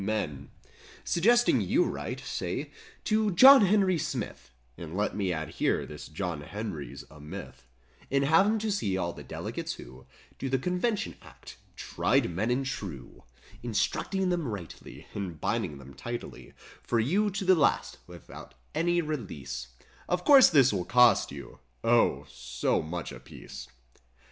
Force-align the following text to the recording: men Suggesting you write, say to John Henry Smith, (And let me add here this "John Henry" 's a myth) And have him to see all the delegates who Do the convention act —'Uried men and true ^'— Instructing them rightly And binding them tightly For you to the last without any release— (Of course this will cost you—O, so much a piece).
men 0.03 0.49
Suggesting 1.03 1.61
you 1.61 1.83
write, 1.83 2.21
say 2.21 2.71
to 3.03 3.29
John 3.33 3.67
Henry 3.67 3.99
Smith, 3.99 4.49
(And 4.75 4.97
let 4.97 5.15
me 5.15 5.31
add 5.31 5.49
here 5.49 5.85
this 5.85 6.07
"John 6.07 6.41
Henry" 6.41 6.91
's 6.95 7.03
a 7.11 7.19
myth) 7.19 7.67
And 8.09 8.25
have 8.25 8.47
him 8.47 8.57
to 8.57 8.71
see 8.71 8.97
all 8.97 9.13
the 9.13 9.21
delegates 9.23 9.73
who 9.73 10.07
Do 10.39 10.49
the 10.49 10.57
convention 10.57 11.17
act 11.21 11.57
—'Uried 11.77 12.31
men 12.33 12.49
and 12.49 12.65
true 12.65 13.25
^'— 13.25 13.29
Instructing 13.61 14.29
them 14.29 14.47
rightly 14.47 15.05
And 15.13 15.39
binding 15.39 15.77
them 15.77 15.93
tightly 15.93 16.53
For 16.81 16.99
you 16.99 17.29
to 17.29 17.45
the 17.45 17.53
last 17.53 17.99
without 18.07 18.55
any 18.73 19.03
release— 19.03 19.67
(Of 20.09 20.25
course 20.25 20.49
this 20.49 20.73
will 20.73 20.83
cost 20.85 21.31
you—O, 21.31 22.25
so 22.27 22.81
much 22.81 23.11
a 23.11 23.19
piece). 23.19 23.67